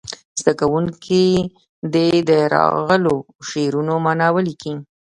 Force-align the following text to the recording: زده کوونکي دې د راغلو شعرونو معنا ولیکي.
زده 0.39 0.53
کوونکي 0.61 1.25
دې 1.93 2.09
د 2.29 2.31
راغلو 2.55 3.15
شعرونو 3.49 3.93
معنا 4.05 4.27
ولیکي. 4.35 4.73